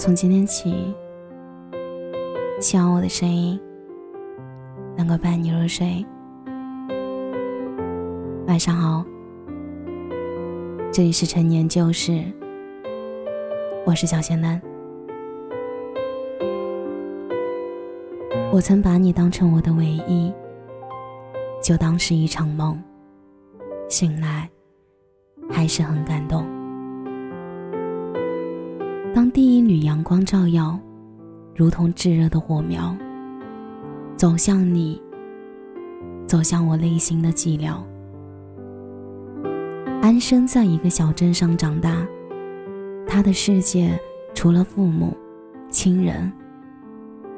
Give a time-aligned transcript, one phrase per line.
[0.00, 0.94] 从今天起，
[2.58, 3.60] 希望我的声音
[4.96, 6.02] 能够伴你入睡。
[8.46, 9.04] 晚上好，
[10.90, 12.24] 这里是陈年旧事，
[13.84, 14.58] 我是小仙丹。
[18.50, 20.32] 我曾把你当成我的唯一，
[21.62, 22.82] 就当是一场梦。
[23.90, 24.48] 醒来，
[25.50, 26.59] 还是很感动。
[29.12, 30.78] 当第一缕阳光照耀，
[31.56, 32.96] 如同炙热的火苗，
[34.14, 35.02] 走向你，
[36.28, 37.74] 走向我内心的寂寥。
[40.00, 42.06] 安生在一个小镇上长大，
[43.04, 43.98] 他的世界
[44.32, 45.16] 除了父母、
[45.68, 46.32] 亲人，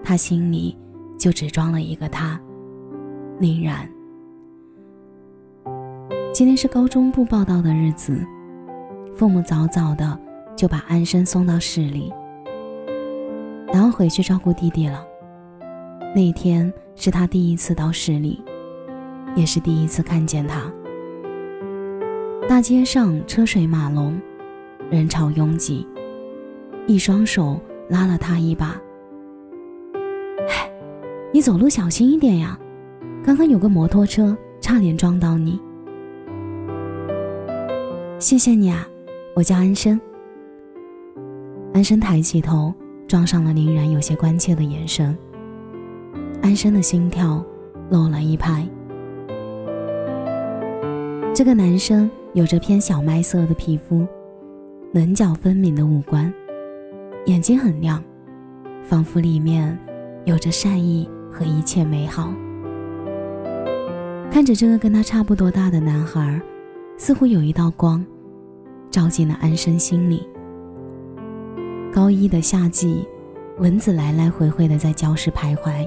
[0.04, 0.76] 他心里
[1.18, 2.38] 就只装了一个他，
[3.38, 3.88] 林然。
[6.34, 8.22] 今天是高中部报道的日子，
[9.16, 10.18] 父母早早的
[10.56, 12.12] 就把安生送到市里，
[13.72, 15.04] 然后回去照顾弟弟了。
[16.14, 18.42] 那一天是他第一次到市里，
[19.34, 20.70] 也是第一次看见他。
[22.48, 24.20] 大街上车水马龙，
[24.90, 25.86] 人潮拥挤，
[26.86, 27.58] 一双手
[27.88, 28.78] 拉了他一把
[30.50, 30.70] ：“哎，
[31.32, 32.58] 你走路小心一点呀，
[33.24, 35.58] 刚刚有个摩托车差点撞到你。”
[38.18, 38.86] 谢谢你啊，
[39.34, 39.98] 我叫安生。
[41.74, 42.72] 安生抬起头，
[43.08, 45.16] 撞上了林然有些关切的眼神。
[46.42, 47.42] 安生的心跳
[47.88, 48.66] 漏了一拍。
[51.34, 54.06] 这个男生有着偏小麦色的皮肤，
[54.92, 56.32] 棱角分明的五官，
[57.24, 58.02] 眼睛很亮，
[58.84, 59.76] 仿佛里面
[60.26, 62.30] 有着善意和一切美好。
[64.30, 66.38] 看着这个跟他差不多大的男孩，
[66.98, 68.04] 似乎有一道光。
[68.90, 70.28] 照进了安生心里。
[71.92, 73.06] 高一的夏季，
[73.58, 75.86] 蚊子来来回回的在教室徘徊，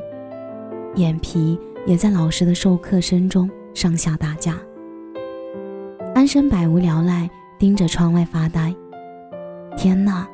[0.93, 4.55] 眼皮也在老师的授课声中上下打架。
[6.13, 8.71] 安生百无聊赖，盯着窗外发呆。
[9.75, 10.27] 天哪！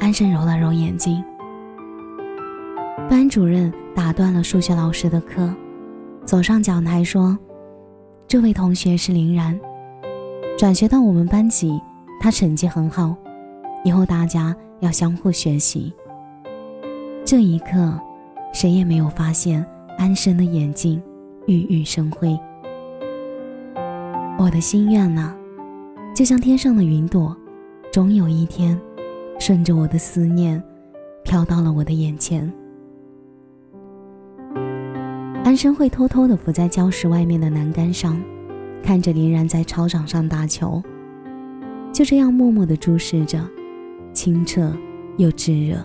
[0.00, 1.22] 安生揉了揉眼睛。
[3.10, 5.54] 班主任打断了数学老师的课，
[6.24, 7.38] 走上讲台说
[8.26, 9.60] ：“这位同学是林然，
[10.56, 11.78] 转学到我们班级。”
[12.20, 13.14] 他成绩很好，
[13.84, 15.90] 以后大家要相互学习。
[17.24, 17.98] 这一刻，
[18.52, 19.64] 谁也没有发现
[19.96, 21.02] 安生的眼睛
[21.46, 22.38] 熠熠生辉。
[24.38, 25.34] 我的心愿呢，
[26.14, 27.34] 就像天上的云朵，
[27.90, 28.78] 终有一天，
[29.40, 30.62] 顺着我的思念，
[31.24, 32.52] 飘到了我的眼前。
[35.44, 38.22] 安生会偷偷地伏在教室外面的栏杆上，
[38.82, 40.82] 看着林然在操场上打球。
[41.90, 43.38] 就这样默默地注视着，
[44.14, 44.72] 清澈
[45.18, 45.76] 又炙热。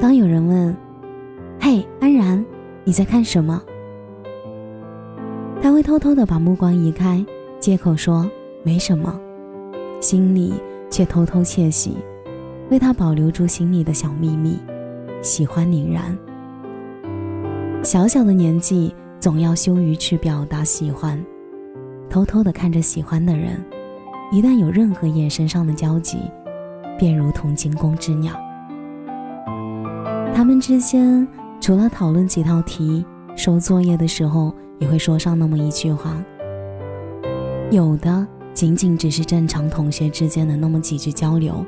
[0.00, 0.74] 当有人问
[1.60, 2.42] ：“嘿，安然，
[2.84, 3.60] 你在看什么？”
[5.60, 7.24] 他会偷偷的把目光移开，
[7.58, 8.30] 借口说
[8.62, 9.20] 没什么，
[10.00, 10.54] 心里
[10.88, 11.96] 却偷偷窃喜，
[12.70, 14.58] 为他保留住心里的小秘密，
[15.22, 16.16] 喜欢宁然。
[17.82, 21.22] 小小的年纪，总要羞于去表达喜欢，
[22.08, 23.62] 偷偷的看着喜欢的人。
[24.32, 26.18] 一旦有任何眼神上的交集，
[26.98, 28.32] 便如同惊弓之鸟。
[30.34, 31.26] 他们之间
[31.60, 36.16] 除了讨论几道题、收作业的时候也会说上那么一句话，
[37.70, 41.64] 有的仅仅只是正常同学之间的那么几句交流，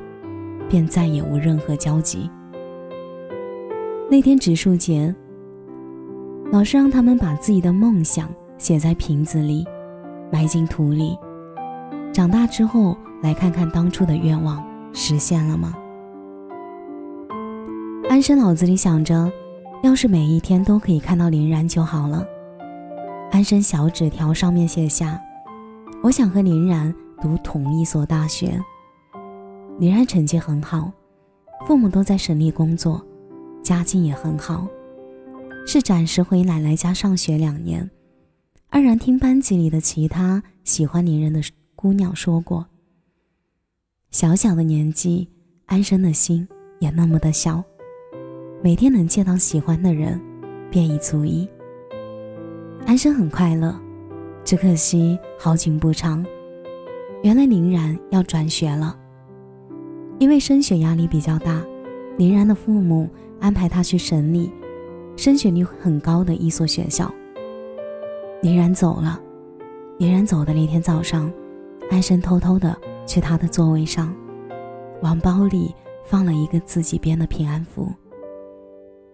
[0.69, 2.29] 便再也无任何交集。
[4.09, 5.13] 那天植树节，
[6.51, 9.65] 老师让他们把自己的梦想写在瓶子里，
[10.31, 11.17] 埋进土里。
[12.11, 14.63] 长大之后来看看当初的愿望
[14.99, 15.73] 实现了吗？
[18.09, 19.31] 安生脑子里想着，
[19.81, 22.27] 要是每一天都可以看到林然就好了。
[23.31, 25.17] 安生小纸条上面写下
[26.03, 28.61] ：“我想和林然读同一所大学。”
[29.79, 30.91] 林然成绩很好，
[31.65, 33.01] 父母都在省里工作，
[33.63, 34.67] 家境也很好，
[35.65, 37.89] 是暂时回奶奶家上学两年。
[38.69, 41.41] 安然听班级里的其他喜欢林然的。
[41.73, 42.67] 姑娘说过
[44.11, 45.29] ：“小小的年纪，
[45.67, 46.47] 安生的心
[46.79, 47.63] 也那么的小，
[48.63, 50.19] 每天能见到喜欢的人，
[50.71, 51.47] 便已足矣。”
[52.87, 53.79] 安生很快乐，
[54.43, 56.25] 只可惜好景不长。
[57.21, 58.97] 原来林然要转学了，
[60.17, 61.63] 因为升学压力比较大，
[62.17, 63.07] 林然的父母
[63.39, 64.51] 安排他去省里
[65.15, 67.13] 升学率很高的一所学校。
[68.41, 69.21] 林然走了，
[69.99, 71.31] 林然走的那天早上。
[71.91, 72.75] 安生偷偷的
[73.09, 74.15] 去他的座位上，
[75.01, 75.73] 往包里
[76.05, 77.91] 放了一个自己编的平安符。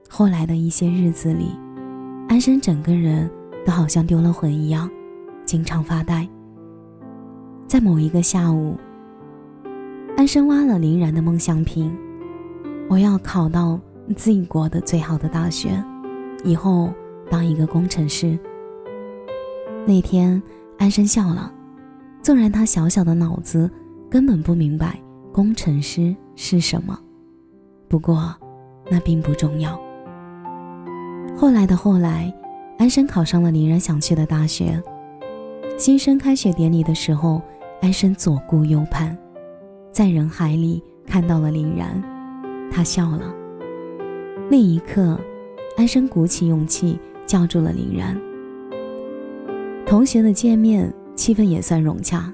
[0.10, 1.58] 后来的一些日子里，
[2.28, 3.32] 安生整个人
[3.66, 4.92] 都好像丢了魂一样，
[5.46, 6.28] 经常发呆。
[7.66, 8.76] 在某一个下午，
[10.18, 11.98] 安生挖了林然的梦想瓶，
[12.90, 13.80] 我要考到
[14.18, 15.82] 自己国的最好的大学，
[16.44, 16.94] 以后
[17.32, 18.38] 当一个工程师。
[19.88, 20.44] 那天，
[20.78, 21.50] 安生笑了，
[22.22, 23.72] 纵然他小小的脑子
[24.10, 25.00] 根本不明白
[25.34, 26.98] 工程师是什么，
[27.88, 28.34] 不过
[28.90, 29.80] 那并不重要。
[31.36, 32.34] 后来的后来，
[32.78, 34.82] 安生考上了林然想去的大学。
[35.78, 37.42] 新生开学典礼的时候，
[37.82, 39.18] 安生左顾右盼，
[39.92, 42.02] 在人海里看到了林然，
[42.72, 43.34] 他笑了。
[44.50, 45.20] 那一刻，
[45.76, 48.18] 安生鼓起勇气叫住了林然。
[49.86, 52.34] 同学的见面气氛也算融洽，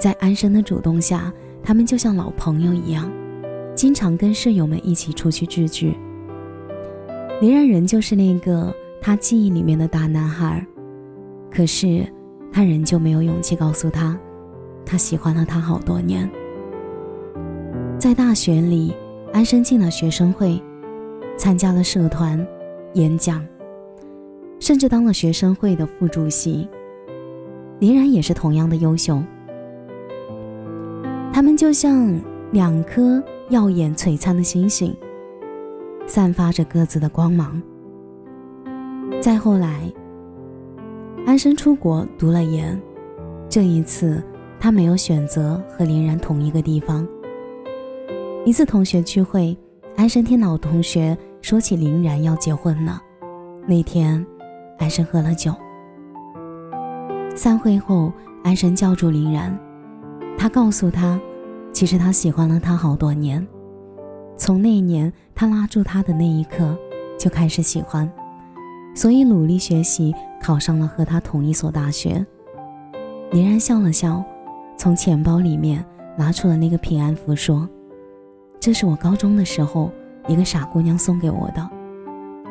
[0.00, 1.30] 在安生的主动下，
[1.62, 3.12] 他们就像老朋友一样，
[3.74, 5.94] 经常跟室友们一起出去聚聚。
[7.42, 10.66] 林然仍旧是那个他记忆里面的大男孩，
[11.50, 12.06] 可是
[12.50, 14.18] 他仍旧没有勇气告诉他，
[14.86, 16.28] 他喜欢了他好多年。
[17.98, 18.94] 在大学里，
[19.34, 20.58] 安生进了学生会，
[21.36, 22.46] 参加了社团、
[22.94, 23.46] 演讲，
[24.58, 26.66] 甚至当了学生会的副主席。
[27.80, 29.22] 林然也是同样的优秀，
[31.60, 32.18] 就像
[32.52, 34.96] 两颗耀眼璀璨的星星。
[36.06, 37.60] 散发着各自的光芒。
[39.20, 39.82] 再后来，
[41.26, 42.80] 安生出国读了研，
[43.46, 44.22] 这一次
[44.58, 47.06] 他没有选择和林然同一个地方。
[48.46, 49.54] 一次同学聚会，
[49.96, 52.98] 安生听老同学说起林然要结婚了。
[53.66, 54.24] 那天，
[54.78, 55.54] 安生喝了酒。
[57.36, 58.10] 散会后，
[58.44, 59.54] 安生叫住林然，
[60.38, 61.20] 他告诉他，
[61.72, 63.46] 其实他喜欢了她好多年。
[64.36, 66.76] 从那年他拉住她的那一刻，
[67.18, 68.10] 就开始喜欢，
[68.94, 72.24] 所以努力学习，考上了和他同一所大学。
[73.30, 74.24] 林然笑了笑，
[74.76, 75.84] 从钱包里面
[76.16, 77.68] 拿出了那个平安符，说
[78.58, 79.90] ：“这是我高中的时候
[80.26, 81.68] 一个傻姑娘送给我的，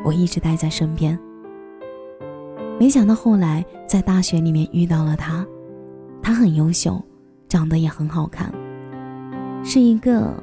[0.05, 1.19] 我一直带在身边。
[2.79, 5.45] 没想到后来在大学里面遇到了他，
[6.21, 7.01] 他很优秀，
[7.49, 8.53] 长得也很好看，
[9.63, 10.33] 是一个。”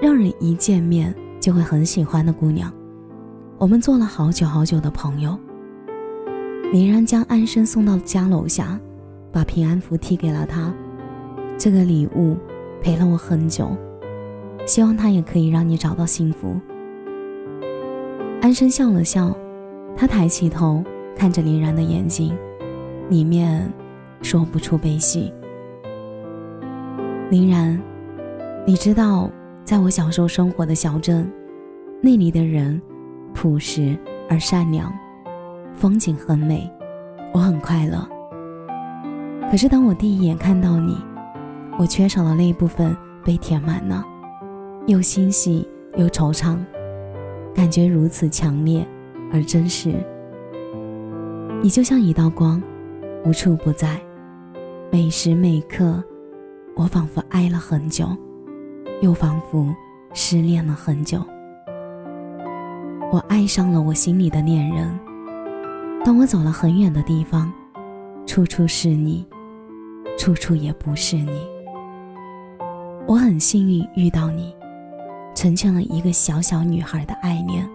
[0.00, 2.72] 让人一见面就会很喜欢的姑娘，
[3.58, 5.36] 我们做了好久好久的朋友。
[6.72, 8.78] 林然将安生送到家楼下，
[9.32, 10.72] 把平安符递给了他。
[11.56, 12.36] 这个礼物
[12.80, 13.76] 陪了我很久，
[14.64, 16.54] 希望它也可以让你找到幸福。
[18.40, 19.36] 安生笑了笑，
[19.96, 20.84] 他抬起头
[21.16, 22.38] 看着林然的眼睛，
[23.10, 23.68] 里面
[24.22, 25.32] 说不出悲喜。
[27.30, 27.82] 林然，
[28.66, 29.30] 你知道？
[29.64, 31.30] 在我小时候生活的小镇，
[32.00, 32.80] 那里的人
[33.34, 33.94] 朴实
[34.26, 34.90] 而善良，
[35.74, 36.72] 风景很美，
[37.34, 38.08] 我很快乐。
[39.50, 40.96] 可是当我第一眼看到你，
[41.78, 44.02] 我缺少的那一部分被填满了，
[44.86, 46.56] 又欣喜又惆怅，
[47.54, 48.86] 感觉如此强烈
[49.30, 49.92] 而真实。
[51.62, 52.62] 你就像一道光，
[53.26, 54.00] 无处不在，
[54.90, 56.02] 每时每刻，
[56.74, 58.08] 我仿佛爱了很久。
[59.00, 59.74] 又仿佛
[60.12, 61.24] 失恋了很久，
[63.12, 64.98] 我爱上了我心里的恋人。
[66.04, 67.52] 当我走了很远的地方，
[68.26, 69.24] 处处是你，
[70.18, 71.46] 处处也不是你。
[73.06, 74.52] 我很幸运遇到你，
[75.32, 77.68] 成全了一个小小女孩的爱恋。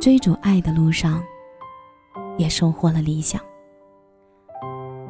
[0.00, 1.20] 追逐爱的路上，
[2.36, 3.40] 也收获了理想。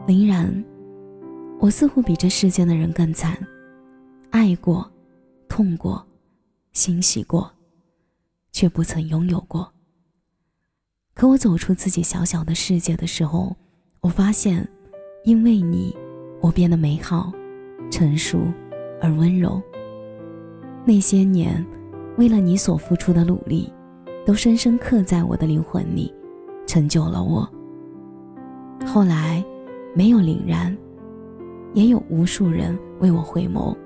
[0.06, 0.64] 林然，
[1.60, 3.36] 我似乎比这世间的人更惨。
[4.38, 4.88] 爱过，
[5.48, 6.06] 痛过，
[6.70, 7.50] 欣喜过，
[8.52, 9.68] 却不曾拥有过。
[11.12, 13.56] 可我走出自己小小的世界的时候，
[14.00, 14.64] 我发现，
[15.24, 15.92] 因为你，
[16.40, 17.32] 我变得美好、
[17.90, 18.38] 成熟
[19.02, 19.60] 而温柔。
[20.84, 21.66] 那些年，
[22.16, 23.72] 为了你所付出的努力，
[24.24, 26.14] 都深深刻在我的灵魂里，
[26.64, 27.40] 成就了我。
[28.86, 29.44] 后来，
[29.96, 30.78] 没有凛然，
[31.74, 33.76] 也有无数人为我回眸。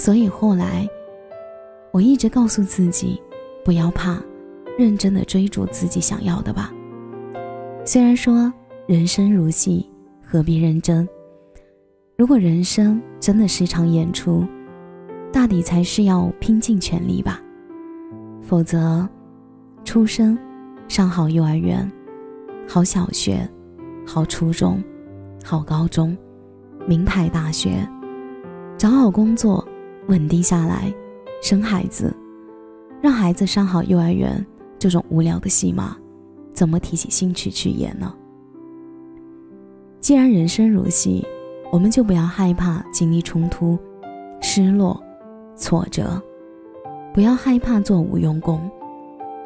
[0.00, 0.88] 所以后来，
[1.92, 3.20] 我一直告诉自己，
[3.62, 4.18] 不要怕，
[4.78, 6.72] 认真的追逐自己想要的吧。
[7.84, 8.50] 虽然说
[8.88, 9.86] 人生如戏，
[10.24, 11.06] 何必认真？
[12.16, 14.42] 如果人生真的是一场演出，
[15.30, 17.38] 大抵才是要拼尽全力吧。
[18.40, 19.06] 否则，
[19.84, 20.38] 出生，
[20.88, 21.92] 上好幼儿园，
[22.66, 23.46] 好小学，
[24.06, 24.82] 好初中，
[25.44, 26.16] 好高中，
[26.88, 27.86] 名牌大学，
[28.78, 29.62] 找好工作。
[30.10, 30.92] 稳定下来，
[31.40, 32.12] 生孩子，
[33.00, 34.44] 让孩子上好幼儿园
[34.76, 35.96] 这种无聊的戏码，
[36.52, 38.12] 怎么提起兴趣去演呢？
[40.00, 41.24] 既然人生如戏，
[41.70, 43.78] 我们就不要害怕经历冲突、
[44.40, 45.00] 失落、
[45.54, 46.20] 挫折，
[47.14, 48.68] 不要害怕做无用功，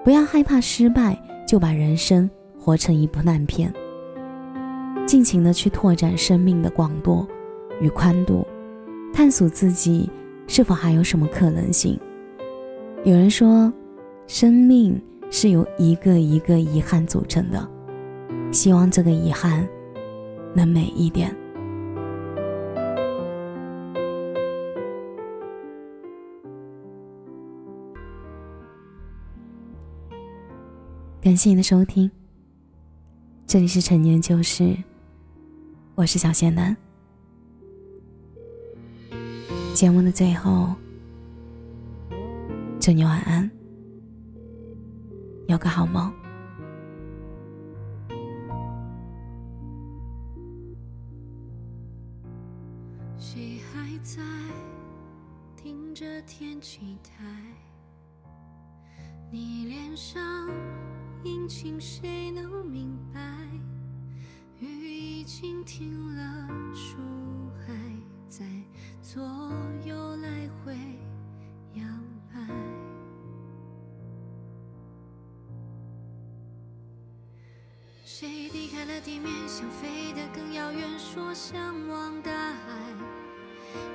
[0.03, 1.15] 不要害怕失败
[1.47, 3.71] 就把人生活成一部烂片。
[5.07, 7.27] 尽情的去拓展生命的广度
[7.83, 8.47] 与宽度，
[9.13, 10.09] 探索自己
[10.47, 11.99] 是否还有什么可能性。
[13.05, 13.73] 有人说，
[14.27, 17.69] 生命是由一个一个遗憾组成的，
[18.51, 19.67] 希望这个遗憾
[20.55, 21.35] 能美一点。
[31.21, 32.11] 感谢你的收听，
[33.47, 34.77] 这里是陈年旧事。
[35.95, 36.84] 我是小仙男。
[39.75, 40.73] 节目的最后，
[42.81, 43.51] 祝你晚安，
[45.49, 46.13] 有个好梦。
[53.19, 54.23] 谁还在
[55.57, 57.25] 听着天气台？
[59.33, 60.23] 你脸上
[61.25, 63.21] 阴晴，谁能明白？
[64.61, 66.97] 雨已经停了，树
[67.67, 67.75] 还
[68.29, 68.45] 在
[69.03, 69.23] 做
[78.17, 82.57] 谁离开了地面，想飞得更遥远，说向往大海。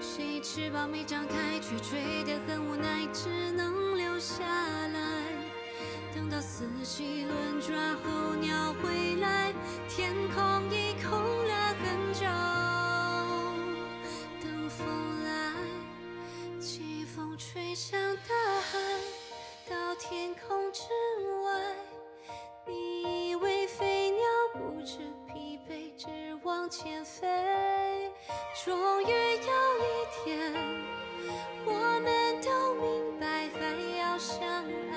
[0.02, 5.24] 谁翅膀没张开，却追得很无奈，只能留下来。
[6.14, 9.54] 等到四季轮转候鸟回来，
[9.88, 12.26] 天空已空了很久。
[14.44, 15.54] 等风来，
[16.60, 18.36] 季风吹向大
[18.70, 18.80] 海，
[19.70, 20.82] 到天空之
[21.46, 21.99] 外。
[26.70, 27.28] 前飞。
[28.64, 29.90] 终于有一
[30.24, 30.54] 天，
[31.66, 31.72] 我
[32.04, 33.60] 们都明白，还
[34.00, 34.96] 要相爱。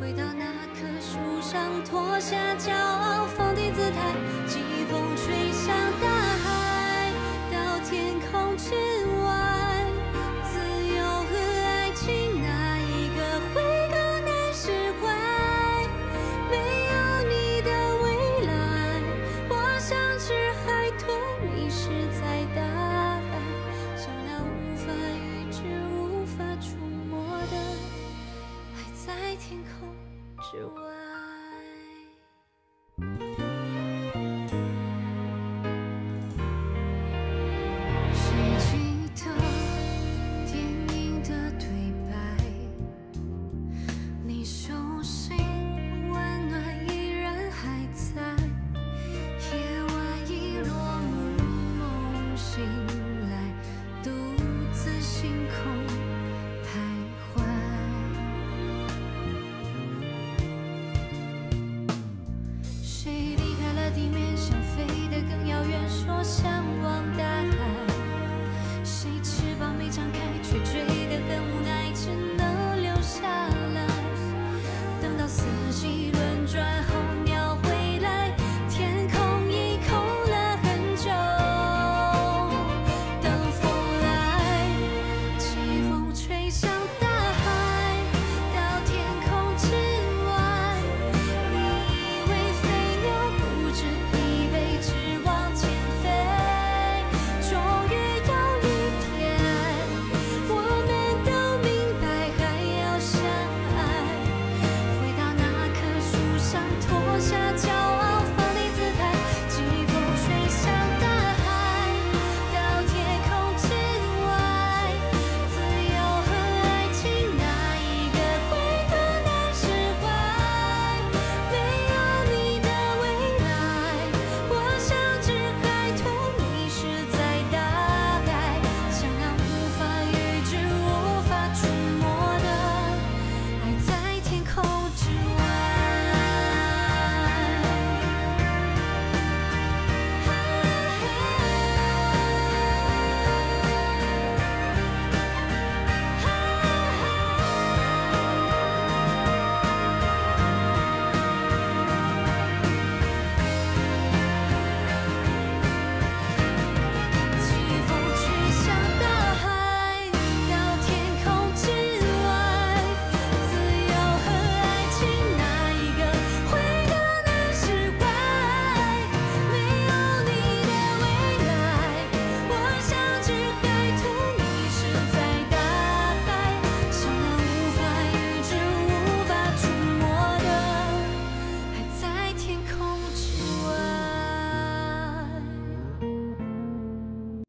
[0.00, 0.44] 回到那
[0.74, 3.03] 棵树上，脱下脚。